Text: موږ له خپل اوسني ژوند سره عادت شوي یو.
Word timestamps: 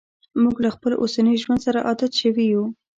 موږ 0.41 0.55
له 0.65 0.69
خپل 0.75 0.91
اوسني 1.01 1.33
ژوند 1.41 1.59
سره 1.65 1.79
عادت 1.87 2.11
شوي 2.21 2.45
یو. 2.53 2.63